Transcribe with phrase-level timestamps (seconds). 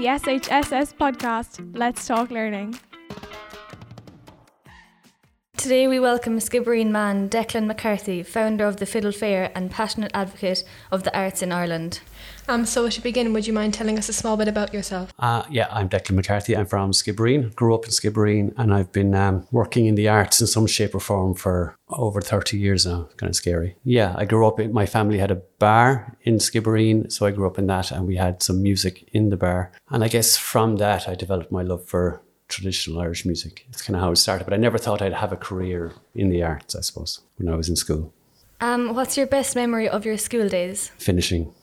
[0.00, 1.76] the SHSS podcast.
[1.76, 2.74] Let's talk learning.
[5.60, 10.64] Today we welcome Skibbereen man Declan McCarthy, founder of the Fiddle Fair and passionate advocate
[10.90, 12.00] of the arts in Ireland.
[12.48, 15.12] Um, so to begin, would you mind telling us a small bit about yourself?
[15.18, 16.56] Uh, yeah, I'm Declan McCarthy.
[16.56, 20.40] I'm from Skibbereen, grew up in Skibbereen, and I've been um, working in the arts
[20.40, 23.10] in some shape or form for over 30 years now.
[23.18, 23.76] Kind of scary.
[23.84, 27.46] Yeah, I grew up, in, my family had a bar in Skibbereen, so I grew
[27.46, 29.72] up in that, and we had some music in the bar.
[29.90, 33.66] And I guess from that, I developed my love for traditional Irish music.
[33.70, 36.28] It's kind of how it started, but I never thought I'd have a career in
[36.28, 38.12] the arts, I suppose, when I was in school.
[38.60, 40.90] Um, what's your best memory of your school days?
[40.98, 41.54] Finishing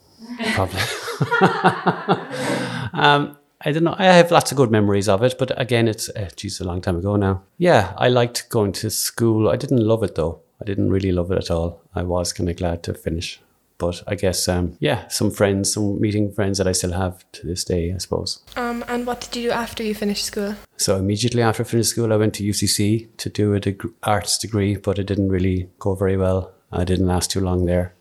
[0.54, 0.80] probably.
[2.94, 3.95] um, I don't know.
[3.98, 6.81] I have lots of good memories of it, but again, it's uh, geez, a long
[6.81, 7.44] time ago now.
[7.58, 9.50] Yeah, I liked going to school.
[9.50, 10.42] I didn't love it though.
[10.62, 11.81] I didn't really love it at all.
[11.94, 13.40] I was kind of glad to finish,
[13.77, 17.45] but I guess um, yeah, some friends, some meeting friends that I still have to
[17.45, 18.42] this day, I suppose.
[18.56, 20.56] Um, and what did you do after you finished school?
[20.78, 24.38] So immediately after I finished school, I went to UCC to do a deg- arts
[24.38, 26.52] degree, but it didn't really go very well.
[26.72, 27.94] I didn't last too long there.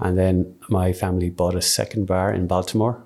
[0.00, 3.02] And then my family bought a second bar in Baltimore.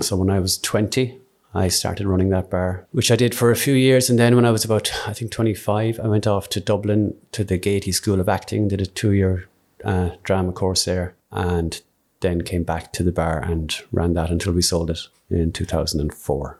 [0.00, 1.20] So when I was 20,
[1.52, 4.08] I started running that bar, which I did for a few years.
[4.08, 7.44] And then when I was about, I think, 25, I went off to Dublin to
[7.44, 9.48] the Gaiety School of Acting, did a two year
[9.84, 11.80] uh, drama course there, and
[12.20, 15.00] then came back to the bar and ran that until we sold it
[15.30, 16.58] in 2004.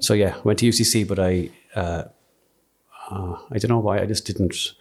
[0.00, 2.04] So yeah, went to UCC, but I, uh,
[3.10, 4.74] uh, I don't know why, I just didn't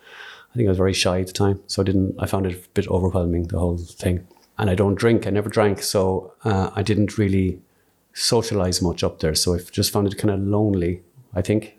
[0.52, 2.16] I think I was very shy at the time, so I didn't.
[2.20, 4.28] I found it a bit overwhelming the whole thing.
[4.58, 5.26] And I don't drink.
[5.26, 7.60] I never drank, so uh, I didn't really
[8.14, 9.34] socialize much up there.
[9.34, 11.04] So I just found it kind of lonely.
[11.34, 11.78] I think.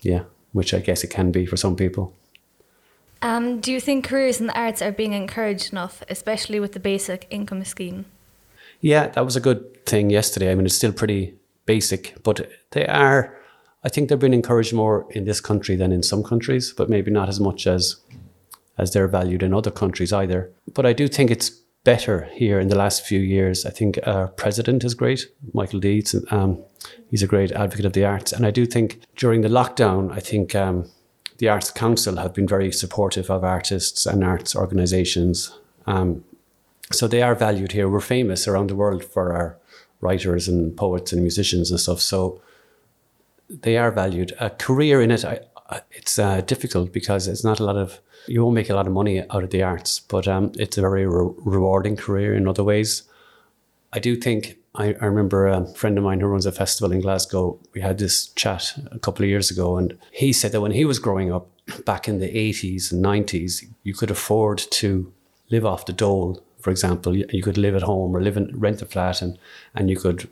[0.00, 2.14] Yeah, which I guess it can be for some people.
[3.22, 6.80] Um, do you think careers in the arts are being encouraged enough, especially with the
[6.80, 8.04] basic income scheme?
[8.80, 10.52] Yeah, that was a good thing yesterday.
[10.52, 11.34] I mean, it's still pretty
[11.64, 13.38] basic, but they are
[13.84, 17.10] I think they're being encouraged more in this country than in some countries, but maybe
[17.10, 17.96] not as much as
[18.76, 20.50] as they're valued in other countries either.
[20.72, 21.50] But I do think it's
[21.84, 23.64] better here in the last few years.
[23.64, 26.02] I think our president is great, Michael D.
[26.30, 26.58] Um,
[27.08, 30.20] he's a great advocate of the arts, and I do think during the lockdown, I
[30.20, 30.90] think um,
[31.38, 35.56] the Arts Council have been very supportive of artists and arts organisations.
[35.86, 36.24] Um,
[36.92, 37.88] so they are valued here.
[37.88, 39.56] We're famous around the world for our
[40.00, 42.00] writers and poets and musicians and stuff.
[42.00, 42.40] So
[43.48, 44.32] they are valued.
[44.38, 45.40] A career in it, I,
[45.90, 48.92] it's uh, difficult because it's not a lot of you won't make a lot of
[48.92, 52.64] money out of the arts, but um, it's a very re- rewarding career in other
[52.64, 53.02] ways.
[53.92, 57.00] I do think I, I, remember a friend of mine who runs a festival in
[57.00, 57.58] Glasgow.
[57.74, 60.84] We had this chat a couple of years ago, and he said that when he
[60.84, 61.48] was growing up
[61.84, 65.12] back in the 80s and 90s, you could afford to
[65.50, 66.42] live off the dole.
[66.60, 69.38] For example, you could live at home or live in rent a flat, and
[69.74, 70.28] and you could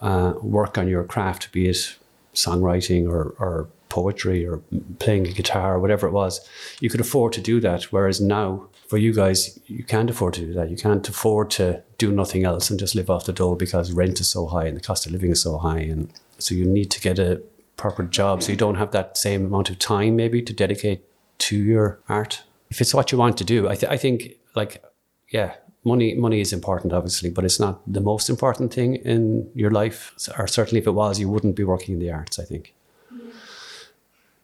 [0.00, 1.96] uh, work on your craft, be it
[2.34, 4.60] songwriting or, or poetry or
[4.98, 6.46] playing a guitar or whatever it was,
[6.80, 7.84] you could afford to do that.
[7.92, 10.68] Whereas now, for you guys, you can't afford to do that.
[10.68, 14.18] You can't afford to do nothing else and just live off the dole because rent
[14.18, 15.78] is so high and the cost of living is so high.
[15.78, 17.40] And so you need to get a
[17.76, 18.42] proper job.
[18.42, 21.04] So you don't have that same amount of time maybe to dedicate
[21.46, 22.42] to your art.
[22.70, 24.82] If it's what you want to do, I, th- I think like,
[25.28, 25.54] yeah,
[25.84, 30.12] money money is important obviously but it's not the most important thing in your life
[30.38, 32.72] or certainly if it was you wouldn't be working in the arts i think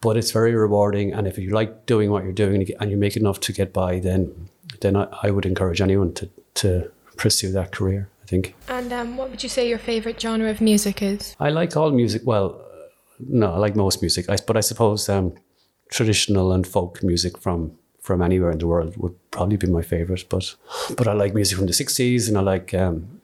[0.01, 3.17] but it's very rewarding and if you like doing what you're doing and you make
[3.17, 4.49] enough to get by then
[4.81, 9.17] then i, I would encourage anyone to to pursue that career i think and um,
[9.17, 12.61] what would you say your favorite genre of music is i like all music well
[13.19, 15.35] no i like most music I, but i suppose um,
[15.91, 20.25] traditional and folk music from from anywhere in the world would probably be my favorite.
[20.29, 20.55] But
[20.97, 23.21] but I like music from the '60s, and I like um,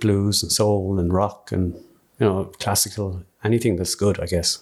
[0.00, 1.74] blues and soul and rock and
[2.18, 4.20] you know classical anything that's good.
[4.20, 4.58] I guess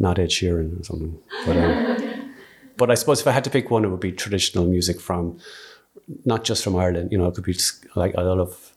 [0.00, 1.16] not Ed Sheeran or something.
[1.46, 2.34] But um,
[2.76, 5.38] but I suppose if I had to pick one, it would be traditional music from
[6.24, 7.12] not just from Ireland.
[7.12, 7.56] You know, it could be
[7.94, 8.74] like I love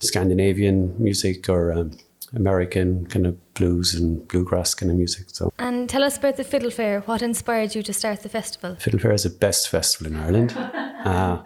[0.00, 1.92] Scandinavian music or um,
[2.34, 5.26] American kind of blues and bluegrass kind of music.
[5.28, 5.52] So.
[5.58, 7.00] And tell us about the Fiddle Fair.
[7.02, 8.76] What inspired you to start the festival?
[8.76, 10.52] Fiddle Fair is the best festival in Ireland.
[10.56, 11.42] uh,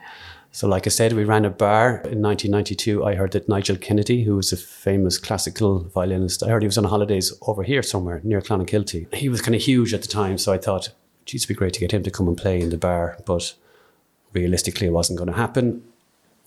[0.52, 3.04] so, like I said, we ran a bar in 1992.
[3.04, 6.78] I heard that Nigel Kennedy, who was a famous classical violinist, I heard he was
[6.78, 9.14] on holidays over here somewhere near Clonakilty.
[9.14, 10.90] He was kind of huge at the time, so I thought,
[11.24, 13.18] geez, it'd be great to get him to come and play in the bar.
[13.24, 13.54] But
[14.32, 15.84] realistically, it wasn't going to happen.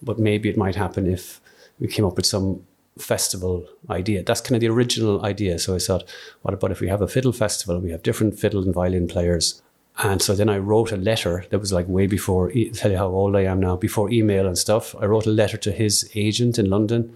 [0.02, 1.40] But maybe it might happen if
[1.80, 2.66] we came up with some
[2.98, 4.22] festival idea.
[4.24, 5.60] That's kind of the original idea.
[5.60, 6.04] So I thought,
[6.42, 7.80] what about if we have a fiddle festival?
[7.80, 9.62] We have different fiddle and violin players.
[10.00, 13.08] And so then I wrote a letter that was like way before, tell you how
[13.08, 14.96] old I am now, before email and stuff.
[15.00, 17.16] I wrote a letter to his agent in London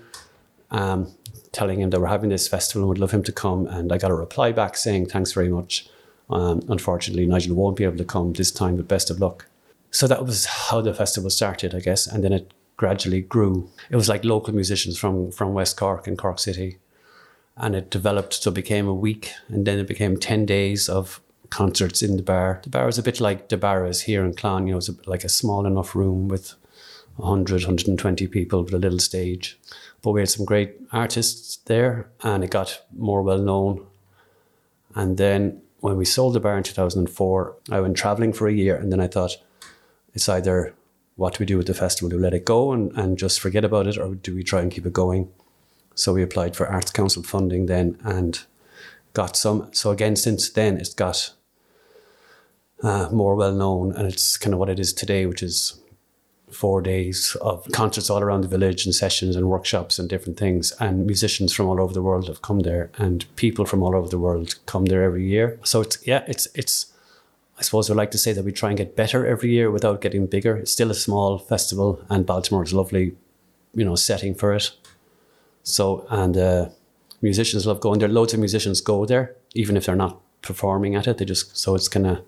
[0.69, 1.12] um,
[1.51, 3.65] telling him that we're having this festival and would love him to come.
[3.68, 5.88] And I got a reply back saying, thanks very much.
[6.29, 9.47] Um, unfortunately, Nigel won't be able to come this time, but best of luck.
[9.89, 12.06] So that was how the festival started, I guess.
[12.06, 13.69] And then it gradually grew.
[13.89, 16.77] It was like local musicians from, from West Cork and Cork City.
[17.56, 19.31] And it developed, so it became a week.
[19.47, 22.59] And then it became 10 days of concerts in the bar.
[22.63, 24.89] The bar was a bit like the bar is here in Clon, you know, it's
[25.05, 26.55] like a small enough room with
[27.17, 29.59] 100, 120 people with a little stage.
[30.01, 33.85] But we had some great artists there and it got more well known.
[34.95, 38.75] And then when we sold the bar in 2004, I went traveling for a year
[38.75, 39.38] and then I thought,
[40.13, 40.73] it's either
[41.15, 42.09] what do we do with the festival?
[42.09, 44.61] Do we let it go and, and just forget about it or do we try
[44.61, 45.29] and keep it going?
[45.95, 48.39] So we applied for Arts Council funding then and
[49.13, 49.69] got some.
[49.73, 51.33] So again, since then, it's got
[52.83, 55.79] uh, more well known and it's kind of what it is today, which is
[56.51, 60.71] four days of concerts all around the village and sessions and workshops and different things.
[60.79, 64.07] And musicians from all over the world have come there, and people from all over
[64.07, 65.59] the world come there every year.
[65.63, 66.94] So it's yeah, it's it's.
[67.59, 70.00] I suppose I'd like to say that we try and get better every year without
[70.00, 70.56] getting bigger.
[70.56, 73.15] It's still a small festival, and Baltimore's lovely,
[73.73, 74.71] you know, setting for it.
[75.63, 76.69] So and uh,
[77.21, 78.07] musicians love going there.
[78.07, 81.18] Loads of musicians go there, even if they're not performing at it.
[81.18, 82.19] They just so it's kind of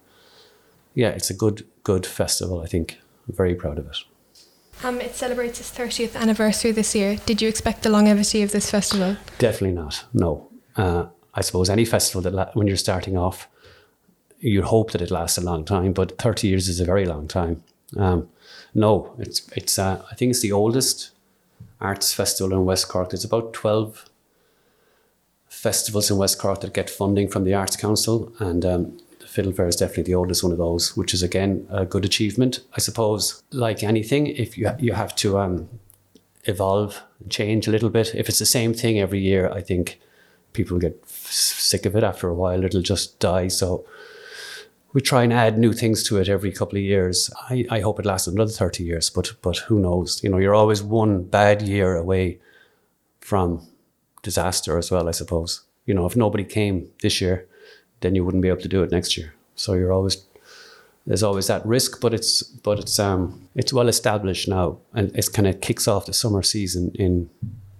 [0.99, 2.61] yeah, it's a good good festival.
[2.61, 3.97] I think I'm very proud of it.
[4.83, 7.17] Um, it celebrates its 30th anniversary this year.
[7.25, 9.15] Did you expect the longevity of this festival?
[9.37, 10.05] Definitely not.
[10.13, 10.47] No.
[10.75, 13.47] Uh, I suppose any festival that la- when you're starting off,
[14.39, 17.27] you hope that it lasts a long time, but 30 years is a very long
[17.27, 17.63] time.
[17.97, 18.29] Um,
[18.73, 19.79] no, it's it's.
[19.79, 21.11] Uh, I think it's the oldest
[21.81, 23.09] arts festival in West Cork.
[23.09, 24.05] There's about 12
[25.47, 28.99] festivals in West Cork that get funding from the Arts Council, and um,
[29.29, 32.61] Fiddle Fair is definitely the oldest one of those, which is again a good achievement.
[32.73, 35.69] I suppose, like anything, if you you have to um,
[36.45, 38.15] evolve, and change a little bit.
[38.15, 39.99] If it's the same thing every year, I think
[40.53, 42.63] people get sick of it after a while.
[42.63, 43.49] It'll just die.
[43.49, 43.85] So
[44.93, 47.29] we try and add new things to it every couple of years.
[47.49, 50.23] I, I hope it lasts another thirty years, but but who knows?
[50.23, 52.39] You know, you're always one bad year away
[53.19, 53.67] from
[54.23, 55.07] disaster as well.
[55.07, 55.61] I suppose.
[55.85, 57.47] You know, if nobody came this year,
[58.01, 59.33] then you wouldn't be able to do it next year.
[59.55, 60.25] So you're always
[61.05, 65.29] there's always that risk, but it's but it's um it's well established now, and it's
[65.29, 67.29] kind of kicks off the summer season in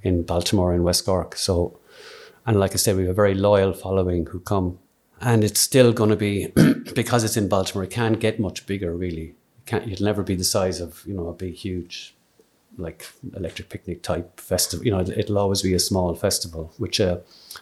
[0.01, 1.36] in Baltimore and West Cork.
[1.36, 1.77] So,
[2.45, 4.80] and like I said, we have a very loyal following who come,
[5.21, 6.48] and it's still going to be
[6.95, 7.83] because it's in Baltimore.
[7.83, 9.36] It can't get much bigger, really.
[9.60, 12.15] It can't it'll never be the size of you know a big huge
[12.77, 13.06] like
[13.36, 14.86] electric picnic type festival.
[14.86, 17.18] You know, it'll always be a small festival, which uh,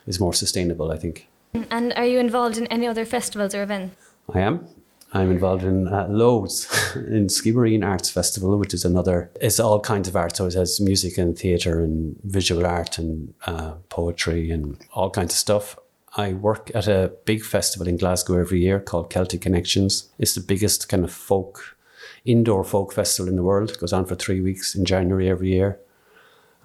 [0.05, 1.27] is more sustainable, I think.
[1.53, 3.95] And are you involved in any other festivals or events?
[4.33, 4.67] I am.
[5.13, 6.65] I'm involved in uh, loads
[6.95, 9.31] in Skibbereen Arts Festival, which is another.
[9.39, 10.35] It's all kinds of art.
[10.35, 15.33] So it has music and theatre and visual art and uh, poetry and all kinds
[15.33, 15.77] of stuff.
[16.17, 20.09] I work at a big festival in Glasgow every year called Celtic Connections.
[20.17, 21.77] It's the biggest kind of folk,
[22.25, 23.69] indoor folk festival in the world.
[23.69, 25.79] It goes on for three weeks in January every year.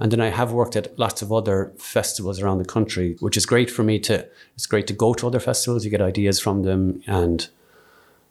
[0.02, 3.46] And then I have worked at lots of other festivals around the country, which is
[3.46, 4.26] great for me to,
[4.56, 7.00] it's great to go to other festivals, you get ideas from them.
[7.06, 7.48] And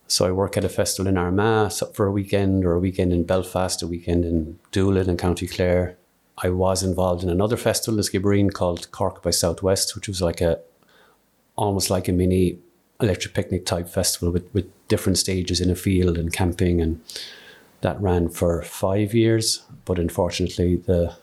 [0.05, 3.23] so I work at a festival in Armagh for a weekend or a weekend in
[3.23, 5.95] Belfast, a weekend in Doolin and County Clare.
[6.39, 10.41] I was involved in another festival, the Skibbereen, called Cork by Southwest, which was like
[10.41, 10.59] a,
[11.55, 12.59] almost like a mini
[12.99, 16.81] electric picnic type festival with, with different stages in a field and camping.
[16.81, 17.01] And
[17.79, 19.63] that ran for five years.
[19.85, 21.15] But unfortunately, the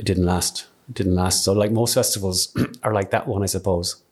[0.00, 0.66] it didn't last.
[0.88, 1.44] It didn't last.
[1.44, 4.02] So, like most festivals are like that one, I suppose,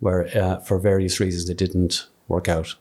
[0.00, 2.74] where uh, for various reasons it didn't work out.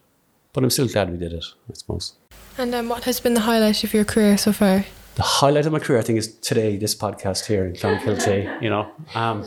[0.53, 2.13] But I'm still glad we did it, I suppose.
[2.57, 4.85] And um, what has been the highlight of your career so far?
[5.15, 8.69] The highlight of my career, I think, is today, this podcast here in Clonakilty, you
[8.69, 8.89] know.
[9.13, 9.45] Um,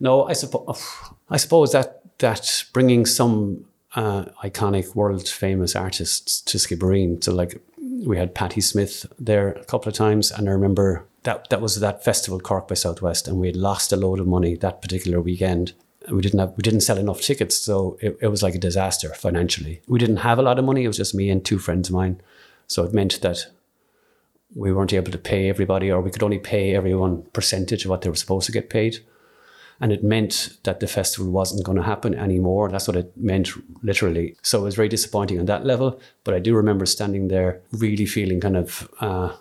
[0.00, 0.66] no, I, suppo-
[1.28, 7.22] I suppose that, that bringing some uh, iconic world famous artists to Skibbereen.
[7.22, 11.48] So like we had Patti Smith there a couple of times, and I remember that
[11.50, 14.54] that was that festival Cork by Southwest, and we had lost a load of money
[14.56, 15.72] that particular weekend.
[16.08, 19.12] We didn't have we didn't sell enough tickets, so it, it was like a disaster
[19.14, 19.80] financially.
[19.88, 20.84] We didn't have a lot of money.
[20.84, 22.20] It was just me and two friends of mine,
[22.66, 23.46] so it meant that
[24.54, 28.02] we weren't able to pay everybody, or we could only pay everyone percentage of what
[28.02, 28.98] they were supposed to get paid.
[29.80, 32.68] And it meant that the festival wasn't going to happen anymore.
[32.68, 33.50] That's what it meant
[33.82, 34.36] literally.
[34.40, 36.00] So it was very disappointing on that level.
[36.22, 39.34] But I do remember standing there, really feeling kind of uh,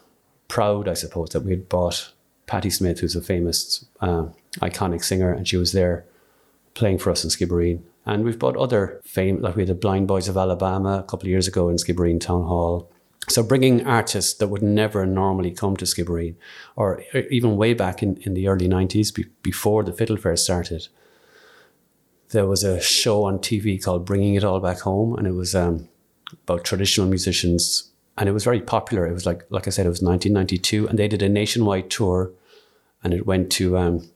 [0.53, 2.13] proud, I suppose, that we had bought
[2.45, 4.25] Patti Smith, who's a famous, uh,
[4.61, 6.05] iconic singer, and she was there
[6.75, 7.81] playing for us in Skibbereen.
[8.05, 11.25] And we've bought other fame, like we had the Blind Boys of Alabama a couple
[11.25, 12.91] of years ago in Skibbereen Town Hall.
[13.29, 16.35] So bringing artists that would never normally come to Skibbereen,
[16.75, 20.87] or even way back in, in the early 90s, be, before the Fiddle Fair started,
[22.29, 25.55] there was a show on TV called Bringing It All Back Home, and it was
[25.55, 25.89] um,
[26.43, 29.07] about traditional musicians, and it was very popular.
[29.07, 32.31] It was like, like I said, it was 1992, and they did a nationwide tour,
[33.03, 34.09] and it went to um,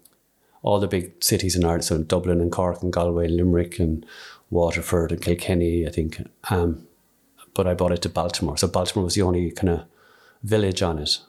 [0.62, 4.06] all the big cities in Ireland, so Dublin and Cork and Galway, and Limerick and
[4.50, 6.22] Waterford and Kilkenny, I think.
[6.50, 6.88] Um,
[7.54, 9.86] but I brought it to Baltimore, so Baltimore was the only kind of
[10.44, 11.20] village on it.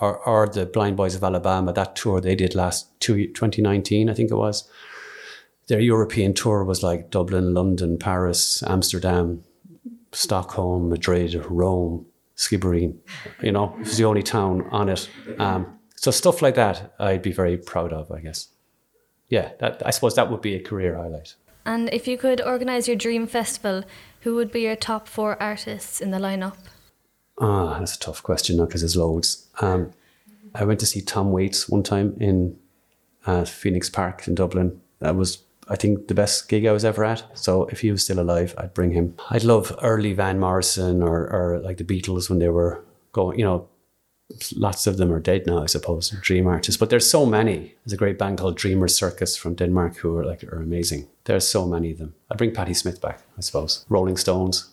[0.00, 4.14] Or, or the Blind Boys of Alabama, that tour they did last two, 2019, I
[4.14, 4.68] think it was
[5.68, 9.44] their European tour was like Dublin, London, Paris, Amsterdam,
[10.12, 12.06] Stockholm, Madrid, Rome,
[12.38, 12.96] Skibbereen.
[13.42, 15.10] You know, it was the only town on it.
[15.38, 18.48] Um, so stuff like that, I'd be very proud of, I guess.
[19.28, 21.34] Yeah, that, I suppose that would be a career highlight.
[21.66, 23.84] And if you could organise your dream festival,
[24.20, 26.56] who would be your top four artists in the lineup?
[27.40, 29.48] Ah, that's a tough question now because there's loads.
[29.60, 29.92] Um,
[30.54, 32.56] I went to see Tom Waits one time in
[33.26, 34.80] uh, Phoenix Park in Dublin.
[35.00, 37.24] That was I think the best gig I was ever at.
[37.34, 39.14] So if he was still alive, I'd bring him.
[39.30, 42.82] I'd love early Van Morrison or, or like the Beatles when they were
[43.12, 43.68] going, you know,
[44.56, 46.78] lots of them are dead now, I suppose, dream artists.
[46.78, 47.74] But there's so many.
[47.84, 51.08] There's a great band called Dreamers Circus from Denmark who are like are amazing.
[51.24, 52.14] There's so many of them.
[52.30, 53.84] I'd bring Patti Smith back, I suppose.
[53.88, 54.70] Rolling Stones,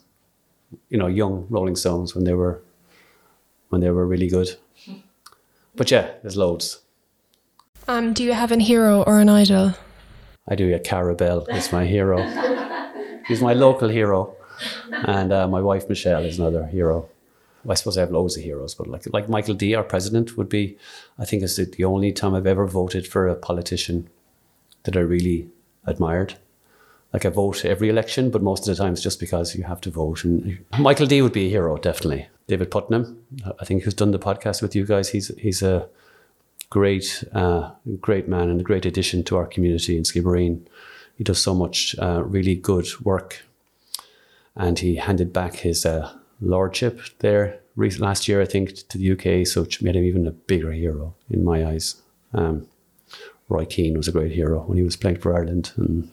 [0.88, 2.62] you know, young Rolling Stones when they were
[3.68, 4.56] when they were really good.
[5.76, 6.80] But yeah, there's loads.
[7.86, 9.74] Um, do you have an hero or an idol?
[10.48, 10.66] I do.
[10.66, 12.18] Yeah, Carabelle is my hero.
[13.26, 14.36] He's my local hero,
[14.90, 17.08] and uh, my wife Michelle is another hero.
[17.68, 20.48] I suppose I have loads of heroes, but like like Michael D, our president, would
[20.48, 20.78] be.
[21.18, 24.08] I think is the only time I've ever voted for a politician
[24.84, 25.48] that I really
[25.84, 26.34] admired.
[27.12, 29.90] Like I vote every election, but most of the times just because you have to
[29.90, 30.24] vote.
[30.24, 32.28] And Michael D would be a hero, definitely.
[32.46, 33.16] David Puttnam,
[33.58, 35.08] I think, who's done the podcast with you guys.
[35.08, 35.88] He's he's a
[36.70, 37.70] great, uh,
[38.00, 40.66] great man and a great addition to our community in Skibbereen.
[41.16, 43.42] He does so much uh, really good work,
[44.54, 49.46] and he handed back his uh, lordship there last year, I think, to the UK,
[49.46, 51.96] so it made him even a bigger hero in my eyes.
[52.32, 52.66] Um,
[53.48, 56.10] Roy Keane was a great hero when he was playing for Ireland, and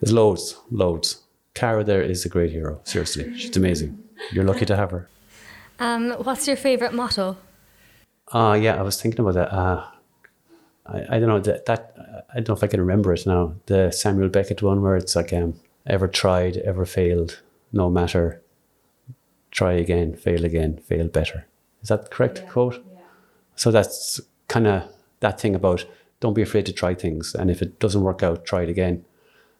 [0.00, 1.22] there's loads, loads.
[1.54, 2.80] Cara there is a great hero.
[2.84, 3.98] Seriously, she's amazing.
[4.32, 5.08] You're lucky to have her.
[5.80, 7.36] Um, what's your favourite motto?
[8.32, 9.52] Uh, yeah, I was thinking about that.
[9.52, 9.84] Uh,
[10.86, 13.54] I, I don't know that, that I don't know if I can remember it now.
[13.66, 15.54] The Samuel Beckett one where it's like um,
[15.86, 17.40] ever tried, ever failed,
[17.72, 18.42] no matter.
[19.50, 21.46] Try again, fail again, fail better.
[21.82, 22.84] Is that the correct yeah, quote?
[22.92, 23.00] Yeah.
[23.56, 24.84] So that's kind of
[25.20, 25.86] that thing about
[26.20, 29.04] don't be afraid to try things, and if it doesn't work out, try it again,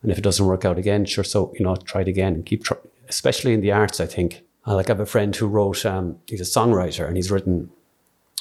[0.02, 2.44] and if it doesn't work out again, sure, so you know, try it again and
[2.44, 2.80] keep trying.
[3.08, 4.42] Especially in the arts, I think.
[4.66, 5.86] Uh, like I have a friend who wrote.
[5.86, 7.70] Um, he's a songwriter, and he's written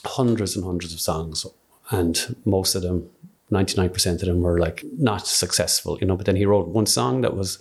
[0.08, 1.46] hundreds and hundreds of songs,
[1.92, 3.10] and most of them,
[3.52, 6.18] 99% of them were like not successful, you know.
[6.18, 7.60] But then he wrote one song that was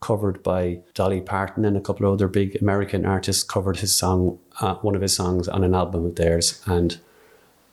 [0.00, 4.38] covered by Dolly Parton and a couple of other big American artists covered his song,
[4.60, 6.62] uh, one of his songs on an album of theirs.
[6.66, 6.98] And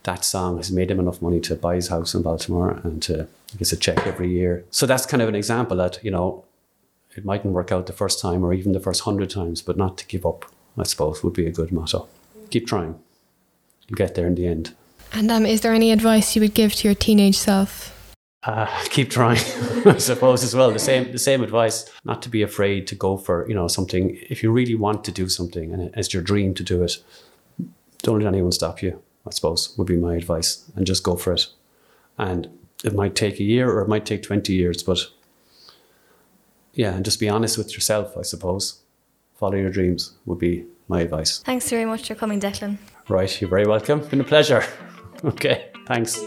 [0.04, 3.28] that song has made him enough money to buy his house in Baltimore and to
[3.58, 4.64] get a check every year.
[4.72, 6.46] So that's kind of an example that, you know,
[7.18, 9.98] it mightn't work out the first time or even the first hundred times, but not
[9.98, 10.46] to give up,
[10.78, 12.08] I suppose, would be a good motto.
[12.50, 12.98] Keep trying
[13.92, 14.74] you get there in the end.
[15.14, 17.90] And um, is there any advice you would give to your teenage self?
[18.44, 19.38] Uh, keep trying,
[19.86, 20.72] I suppose as well.
[20.72, 21.90] The same, the same advice.
[22.06, 24.18] Not to be afraid to go for you know something.
[24.30, 27.04] If you really want to do something and it's your dream to do it,
[28.02, 29.02] don't let anyone stop you.
[29.28, 31.48] I suppose would be my advice, and just go for it.
[32.18, 32.48] And
[32.84, 35.00] it might take a year or it might take twenty years, but
[36.74, 38.18] yeah, and just be honest with yourself.
[38.18, 38.80] I suppose
[39.36, 41.40] follow your dreams would be my advice.
[41.40, 42.78] Thanks very much for coming, Declan.
[43.12, 44.00] Right, you're very welcome.
[44.08, 44.64] Been a pleasure.
[45.26, 46.24] okay, thanks.